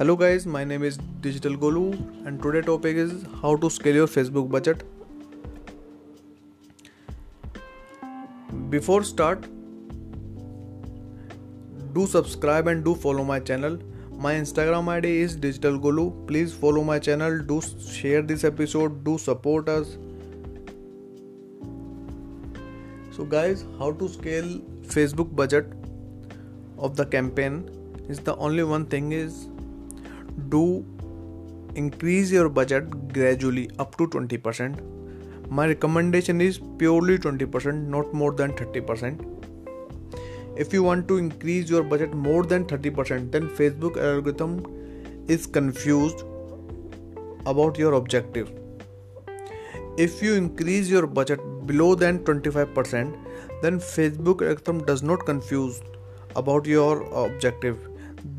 Hello 0.00 0.16
guys, 0.16 0.46
my 0.46 0.64
name 0.64 0.82
is 0.82 0.96
Digital 1.20 1.54
Golu 1.58 1.88
and 2.26 2.42
today 2.42 2.62
topic 2.62 2.96
is 2.96 3.26
how 3.42 3.54
to 3.56 3.68
scale 3.68 3.94
your 3.94 4.06
Facebook 4.06 4.50
budget. 4.50 4.82
Before 8.70 9.04
start, 9.04 9.44
do 11.92 12.06
subscribe 12.06 12.66
and 12.68 12.82
do 12.82 12.94
follow 12.94 13.24
my 13.24 13.40
channel. 13.40 13.78
My 14.12 14.32
Instagram 14.32 14.88
ID 14.88 15.18
is 15.18 15.36
Digital 15.36 15.78
Golu. 15.78 16.26
Please 16.26 16.54
follow 16.54 16.82
my 16.82 16.98
channel. 16.98 17.38
Do 17.38 17.60
share 17.60 18.22
this 18.22 18.42
episode. 18.42 19.04
Do 19.04 19.18
support 19.18 19.68
us. 19.68 19.98
So 23.10 23.26
guys, 23.26 23.66
how 23.78 23.92
to 23.92 24.08
scale 24.08 24.60
Facebook 24.96 25.36
budget 25.36 25.70
of 26.78 26.96
the 26.96 27.04
campaign 27.04 27.68
is 28.08 28.18
the 28.18 28.34
only 28.36 28.64
one 28.64 28.86
thing 28.86 29.12
is 29.12 29.50
do 30.48 30.84
increase 31.74 32.30
your 32.30 32.48
budget 32.48 32.90
gradually 33.12 33.70
up 33.78 33.96
to 33.96 34.06
20% 34.06 34.80
my 35.50 35.66
recommendation 35.66 36.40
is 36.40 36.60
purely 36.78 37.18
20% 37.18 37.86
not 37.88 38.12
more 38.14 38.32
than 38.32 38.52
30% 38.52 39.26
if 40.56 40.72
you 40.72 40.82
want 40.82 41.06
to 41.08 41.16
increase 41.16 41.70
your 41.70 41.82
budget 41.82 42.14
more 42.14 42.44
than 42.44 42.64
30% 42.64 43.30
then 43.30 43.48
facebook 43.48 43.96
algorithm 43.96 44.58
is 45.28 45.46
confused 45.46 46.24
about 47.46 47.78
your 47.78 47.94
objective. 47.94 48.50
If 49.96 50.22
you 50.22 50.34
increase 50.34 50.88
your 50.88 51.06
budget 51.06 51.40
below 51.66 51.94
than 51.94 52.18
25% 52.24 53.16
then 53.62 53.78
facebook 53.78 54.42
algorithm 54.42 54.84
does 54.84 55.02
not 55.02 55.26
confuse 55.26 55.80
about 56.36 56.66
your 56.66 57.02
objective. 57.24 57.78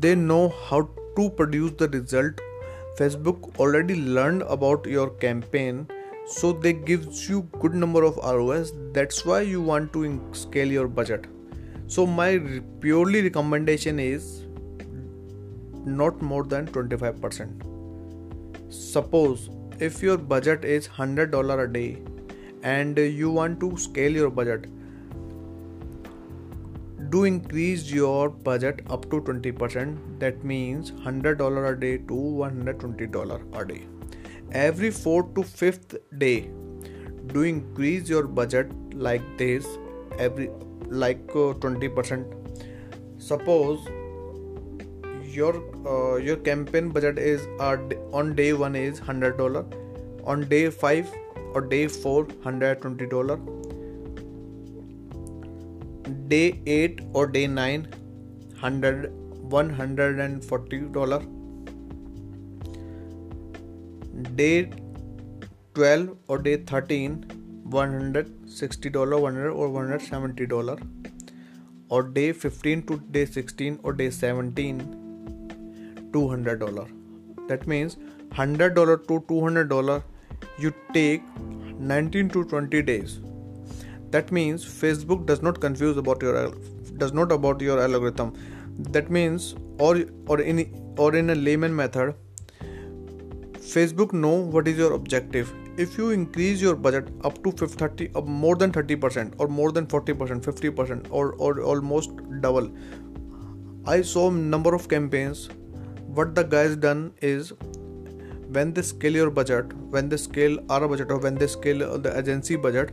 They 0.00 0.14
know 0.14 0.48
how 0.68 0.82
to 1.16 1.30
produce 1.30 1.72
the 1.72 1.88
result 1.88 2.40
facebook 2.98 3.58
already 3.58 3.96
learned 4.18 4.42
about 4.42 4.86
your 4.86 5.10
campaign 5.26 5.86
so 6.26 6.52
they 6.52 6.72
gives 6.72 7.28
you 7.28 7.42
good 7.60 7.74
number 7.74 8.04
of 8.04 8.16
ROAS 8.16 8.72
that's 8.92 9.24
why 9.26 9.40
you 9.40 9.60
want 9.60 9.92
to 9.92 10.20
scale 10.32 10.70
your 10.70 10.86
budget. 10.86 11.26
So 11.88 12.06
my 12.06 12.60
purely 12.80 13.22
recommendation 13.22 13.98
is 13.98 14.46
not 15.84 16.22
more 16.22 16.44
than 16.44 16.66
25% 16.68 17.68
suppose 18.72 19.50
if 19.80 20.02
your 20.02 20.16
budget 20.16 20.64
is 20.64 20.86
$100 20.88 21.64
a 21.64 21.66
day 21.66 21.98
and 22.62 22.96
you 22.96 23.30
want 23.30 23.58
to 23.60 23.76
scale 23.76 24.12
your 24.12 24.30
budget 24.30 24.66
do 27.12 27.24
increase 27.24 27.90
your 27.90 28.28
budget 28.48 28.80
up 28.88 29.08
to 29.10 29.20
20% 29.20 30.18
that 30.18 30.44
means 30.44 30.92
$100 30.92 31.70
a 31.70 31.78
day 31.78 31.98
to 31.98 32.14
$120 32.14 33.60
a 33.60 33.64
day. 33.66 33.82
Every 34.52 34.90
4th 34.90 35.34
to 35.34 35.42
5th 35.42 35.96
day 36.18 36.50
do 37.28 37.42
increase 37.42 38.08
your 38.08 38.22
budget 38.24 38.70
like 38.94 39.22
this 39.38 39.66
every 40.18 40.50
like 40.88 41.20
uh, 41.30 41.52
20% 41.64 42.24
suppose 43.18 43.80
your 45.34 45.52
uh, 45.86 46.16
your 46.16 46.36
campaign 46.36 46.90
budget 46.90 47.18
is 47.18 47.46
uh, 47.60 47.76
on 48.12 48.34
day 48.34 48.52
1 48.52 48.76
is 48.76 49.00
$100 49.00 49.64
on 50.24 50.48
day 50.48 50.68
5 50.70 51.14
or 51.54 51.60
day 51.60 51.86
4 51.86 52.26
$120 52.26 53.61
day 56.32 56.44
8 56.74 57.00
or 57.12 57.26
day 57.36 57.46
9 57.46 57.86
100 58.60 59.10
140 59.54 60.80
dollar. 60.96 61.20
Day 64.40 64.70
12 65.74 66.16
or 66.28 66.38
day 66.38 66.56
13 66.56 67.16
160 67.64 68.90
dollar 68.90 69.18
100 69.18 69.50
or 69.50 69.68
170 69.68 70.46
dollar. 70.46 70.76
Or 71.88 72.02
day 72.02 72.32
15 72.32 72.82
to 72.86 72.98
day 73.16 73.24
16 73.26 73.80
or 73.82 73.92
day 73.92 74.10
17 74.10 74.80
200 76.12 76.60
dollar. 76.60 76.86
That 77.48 77.66
means 77.66 77.96
100 77.96 78.74
dollar 78.74 78.96
to 78.96 79.24
200 79.28 79.68
dollar 79.68 80.02
you 80.58 80.72
take 80.94 81.22
19 81.78 82.28
to 82.30 82.44
20 82.44 82.82
days 82.82 83.20
that 84.14 84.30
means 84.30 84.64
facebook 84.64 85.26
does 85.26 85.42
not 85.42 85.60
confuse 85.60 85.96
about 85.96 86.22
your 86.22 86.54
does 86.98 87.12
not 87.12 87.32
about 87.32 87.60
your 87.60 87.80
algorithm. 87.80 88.32
That 88.96 89.10
means 89.10 89.54
or 89.78 90.04
or 90.26 90.40
in 90.40 90.60
or 90.96 91.14
in 91.16 91.30
a 91.30 91.34
layman 91.34 91.74
method 91.74 92.14
facebook 93.72 94.12
know 94.12 94.34
what 94.54 94.68
is 94.68 94.78
your 94.78 94.92
objective. 94.92 95.52
If 95.78 95.96
you 95.96 96.10
increase 96.10 96.60
your 96.60 96.74
budget 96.76 97.08
up 97.24 97.42
to 97.44 97.52
30 97.52 98.10
uh, 98.14 98.20
more 98.20 98.56
than 98.56 98.72
30% 98.72 99.34
or 99.38 99.48
more 99.48 99.72
than 99.72 99.86
40% 99.86 100.42
50% 100.44 101.06
or, 101.10 101.32
or 101.34 101.62
almost 101.62 102.10
double. 102.42 102.70
I 103.86 104.02
saw 104.02 104.28
number 104.28 104.74
of 104.74 104.88
campaigns. 104.88 105.48
What 106.06 106.34
the 106.34 106.42
guys 106.42 106.76
done 106.76 107.14
is 107.22 107.54
when 108.50 108.74
they 108.74 108.82
scale 108.82 109.14
your 109.14 109.30
budget 109.30 109.72
when 109.96 110.08
they 110.10 110.18
scale 110.18 110.58
our 110.68 110.86
budget 110.86 111.10
or 111.10 111.18
when 111.18 111.36
they 111.36 111.46
scale 111.46 111.98
the 111.98 112.16
agency 112.18 112.56
budget 112.56 112.90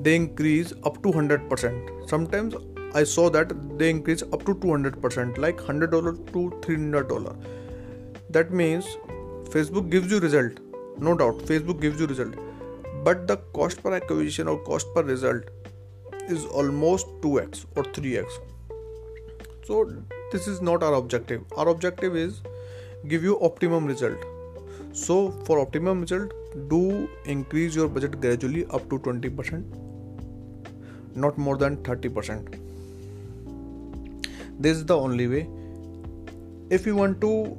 they 0.00 0.16
increase 0.16 0.72
up 0.84 1.02
to 1.02 1.12
100% 1.20 2.08
sometimes 2.08 2.54
i 3.00 3.04
saw 3.04 3.28
that 3.36 3.54
they 3.78 3.90
increase 3.90 4.22
up 4.22 4.44
to 4.46 4.54
200% 4.54 5.38
like 5.38 5.58
$100 5.58 6.32
to 6.32 6.44
$300 6.66 7.36
that 8.30 8.52
means 8.52 8.86
facebook 9.56 9.90
gives 9.90 10.10
you 10.10 10.20
result 10.20 10.60
no 10.98 11.16
doubt 11.16 11.38
facebook 11.38 11.80
gives 11.80 12.00
you 12.00 12.06
result. 12.06 12.34
But 13.02 13.26
the 13.26 13.38
cost 13.54 13.82
per 13.82 13.94
acquisition 13.94 14.46
or 14.46 14.58
cost 14.58 14.86
per 14.94 15.02
result 15.02 15.44
is 16.28 16.44
almost 16.44 17.06
2x 17.22 17.64
or 17.74 17.84
3x 17.84 18.26
so 19.70 19.90
this 20.32 20.48
is 20.48 20.60
not 20.60 20.82
our 20.82 20.94
objective. 20.94 21.44
Our 21.56 21.68
objective 21.68 22.16
is 22.16 22.40
give 23.06 23.22
you 23.22 23.40
optimum 23.40 23.86
result. 23.86 24.18
So 24.92 25.30
for 25.44 25.60
optimum 25.60 26.00
result 26.00 26.32
do 26.68 27.08
increase 27.24 27.76
your 27.76 27.88
budget 27.88 28.20
gradually 28.20 28.66
up 28.66 28.90
to 28.90 28.98
20% 28.98 29.89
not 31.14 31.38
more 31.38 31.56
than 31.56 31.76
30%. 31.78 32.58
This 34.58 34.76
is 34.76 34.84
the 34.84 34.96
only 34.96 35.26
way. 35.26 35.48
If 36.70 36.86
you 36.86 36.94
want 36.94 37.20
to 37.22 37.56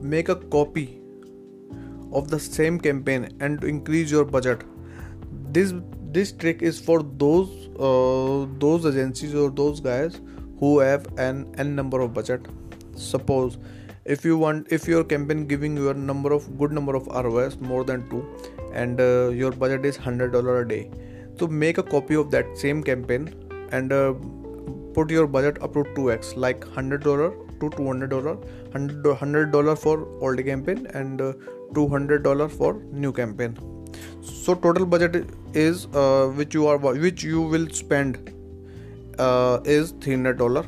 make 0.00 0.28
a 0.28 0.36
copy 0.36 1.00
of 2.12 2.30
the 2.30 2.38
same 2.38 2.78
campaign 2.78 3.36
and 3.40 3.60
to 3.60 3.66
increase 3.66 4.10
your 4.10 4.24
budget, 4.24 4.62
this 5.50 5.74
this 6.12 6.30
trick 6.32 6.62
is 6.62 6.78
for 6.78 7.02
those 7.02 7.48
uh, 7.78 8.46
those 8.58 8.86
agencies 8.86 9.34
or 9.34 9.50
those 9.50 9.80
guys 9.80 10.20
who 10.60 10.78
have 10.78 11.06
an 11.18 11.46
n 11.58 11.74
number 11.74 12.00
of 12.00 12.14
budget. 12.14 12.46
Suppose 12.94 13.58
if 14.04 14.24
you 14.24 14.36
want 14.38 14.70
if 14.70 14.86
your 14.86 15.02
campaign 15.02 15.46
giving 15.46 15.76
you 15.76 15.90
a 15.90 15.94
number 15.94 16.32
of 16.32 16.46
good 16.58 16.72
number 16.72 16.94
of 16.94 17.06
ROAS 17.06 17.58
more 17.58 17.84
than 17.84 18.08
two 18.10 18.22
and 18.72 19.00
uh, 19.00 19.30
your 19.30 19.50
budget 19.50 19.84
is 19.84 19.96
hundred 19.96 20.32
dollar 20.32 20.60
a 20.60 20.68
day 20.68 20.90
so 21.38 21.46
make 21.46 21.78
a 21.78 21.82
copy 21.82 22.14
of 22.14 22.30
that 22.30 22.56
same 22.56 22.82
campaign 22.82 23.34
and 23.72 23.92
uh, 23.92 24.14
put 24.94 25.10
your 25.10 25.26
budget 25.26 25.60
up 25.62 25.72
to 25.74 25.84
2x 25.96 26.36
like 26.36 26.60
$100 26.60 27.02
to 27.60 27.70
$200 27.70 28.44
$100 28.72 29.78
for 29.78 30.08
old 30.20 30.44
campaign 30.44 30.86
and 30.94 31.20
uh, 31.20 31.32
$200 31.72 32.50
for 32.50 32.74
new 32.92 33.12
campaign. 33.12 33.56
So 34.22 34.54
total 34.54 34.86
budget 34.86 35.26
is 35.54 35.86
uh, 35.94 36.32
which 36.34 36.54
you 36.54 36.66
are 36.66 36.78
which 36.78 37.22
you 37.22 37.42
will 37.42 37.68
spend 37.70 38.32
uh, 39.18 39.60
is 39.64 39.92
$300 39.94 40.66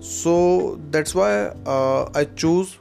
so 0.00 0.80
that's 0.90 1.14
why 1.14 1.30
uh, 1.64 2.10
i 2.14 2.24
choose 2.24 2.76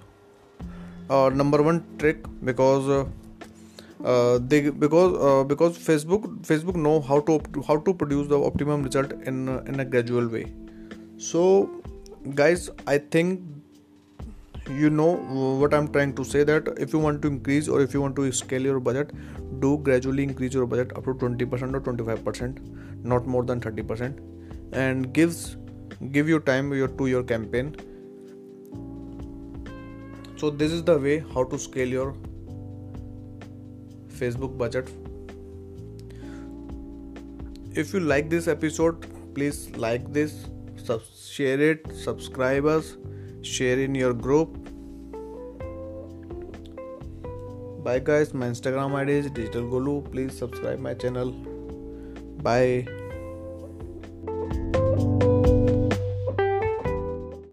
uh, 1.09 1.29
number 1.29 1.61
one 1.61 1.83
trick 1.99 2.25
because 2.43 3.07
uh, 4.03 4.39
they 4.41 4.69
because 4.69 5.15
uh, 5.29 5.43
because 5.43 5.77
facebook 5.77 6.27
facebook 6.45 6.75
know 6.75 6.99
how 7.01 7.19
to 7.21 7.39
how 7.67 7.77
to 7.77 7.93
produce 7.93 8.27
the 8.27 8.39
optimum 8.39 8.83
result 8.83 9.11
in 9.23 9.47
uh, 9.49 9.63
in 9.67 9.79
a 9.79 9.85
gradual 9.85 10.27
way. 10.27 10.45
So 11.17 11.69
guys 12.35 12.69
i 12.85 12.97
think 12.97 13.41
you 14.69 14.89
know 14.91 15.15
what 15.59 15.73
i'm 15.73 15.87
trying 15.87 16.13
to 16.15 16.23
say 16.23 16.43
that 16.43 16.67
if 16.77 16.93
you 16.93 16.99
want 16.99 17.19
to 17.21 17.27
increase 17.27 17.67
or 17.67 17.81
if 17.81 17.95
you 17.95 18.01
want 18.01 18.15
to 18.15 18.31
scale 18.31 18.61
your 18.61 18.79
budget 18.79 19.11
do 19.59 19.79
gradually 19.79 20.21
increase 20.21 20.53
your 20.53 20.67
budget 20.67 20.95
up 20.95 21.03
to 21.03 21.13
20% 21.15 21.73
or 21.73 21.81
25% 21.81 23.03
not 23.03 23.25
more 23.25 23.43
than 23.43 23.59
30% 23.59 24.19
and 24.73 25.11
gives 25.13 25.57
give 26.11 26.27
you 26.27 26.39
time 26.39 26.73
your 26.73 26.87
to 26.87 27.07
your 27.07 27.23
campaign. 27.23 27.75
So 30.37 30.49
this 30.49 30.71
is 30.71 30.83
the 30.83 30.97
way 30.97 31.23
how 31.33 31.43
to 31.43 31.59
scale 31.59 31.87
your 31.87 32.15
Facebook 34.21 34.57
budget. 34.57 34.89
If 37.73 37.93
you 37.93 38.01
like 38.01 38.29
this 38.29 38.47
episode, 38.47 39.05
please 39.35 39.69
like 39.77 40.11
this, 40.13 40.47
sub- 40.75 41.03
share 41.27 41.59
it, 41.59 41.87
subscribe 41.95 42.65
us, 42.65 42.97
share 43.41 43.79
in 43.79 43.95
your 43.95 44.13
group. 44.13 44.57
Bye 47.85 47.99
guys 48.07 48.31
my 48.31 48.47
instagram 48.47 48.97
id 49.03 49.09
is 49.19 49.29
digital 49.31 49.63
golu. 49.75 49.99
Please 50.11 50.37
subscribe 50.37 50.79
my 50.79 50.93
channel. 50.93 51.31
Bye 52.49 53.00